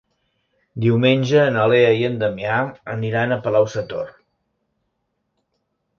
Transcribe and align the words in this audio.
Diumenge 0.85 1.43
na 1.57 1.67
Lea 1.73 1.91
i 1.99 2.01
en 2.09 2.17
Damià 2.23 2.57
aniran 2.97 3.35
a 3.37 3.41
Palau-sator. 3.47 4.13